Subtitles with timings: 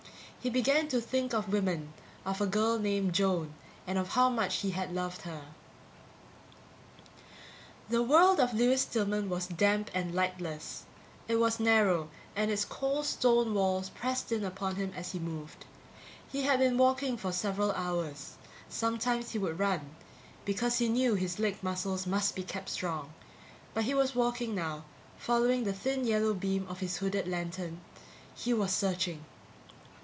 [0.43, 1.93] He began to think of women,
[2.25, 3.53] of a girl named Joan,
[3.85, 5.43] and of how much he had loved her...
[7.89, 10.85] The world of Lewis Stillman was damp and lightless;
[11.27, 15.65] it was narrow and its cold stone walls pressed in upon him as he moved.
[16.31, 18.33] He had been walking for several hours;
[18.67, 19.91] sometimes he would run,
[20.43, 23.13] because he knew his leg muscles must be kept strong,
[23.75, 24.85] but he was walking now,
[25.19, 27.79] following the thin yellow beam of his hooded lantern.
[28.33, 29.23] He was searching.